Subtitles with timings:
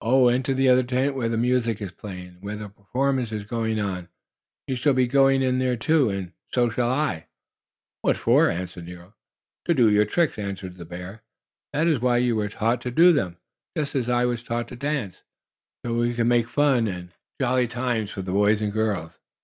[0.00, 3.42] "Oh, into the other tent, where the music is playing and where the performance is
[3.42, 4.08] going on.
[4.68, 7.26] You'll soon be going in there too, and so shall I."
[8.00, 9.16] "What for?" asked Nero.
[9.64, 11.24] "To do your tricks," answered the bear.
[11.72, 13.38] "That is why you were taught to do them,
[13.76, 15.24] just as I was taught to dance
[15.84, 17.10] so we can make fun and
[17.40, 19.18] jolly times for the boys and girls.